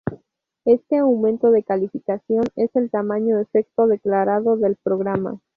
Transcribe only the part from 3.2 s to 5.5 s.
efecto declarado del programa.